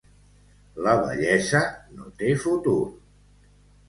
[0.85, 1.61] La vellesa
[1.97, 2.79] no té futur.